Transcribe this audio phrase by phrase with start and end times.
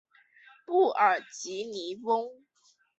[0.65, 2.27] 布尔吉尼翁。